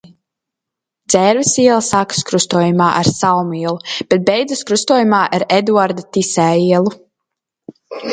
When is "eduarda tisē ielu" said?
5.59-6.95